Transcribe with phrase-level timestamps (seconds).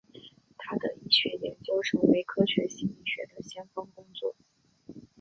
[0.57, 4.35] 他的医学研究成为科学心理学的先锋工作。